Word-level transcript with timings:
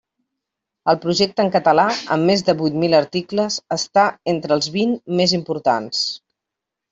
El 0.93 0.95
projecte 1.01 1.43
en 1.47 1.51
català, 1.55 1.83
amb 2.15 2.27
més 2.29 2.43
de 2.47 2.55
vuit 2.61 2.79
mil 2.85 2.95
articles, 3.01 3.59
està 3.77 4.07
entre 4.35 4.57
els 4.59 4.71
vint 4.79 4.97
més 5.21 5.37
importants. 5.41 6.03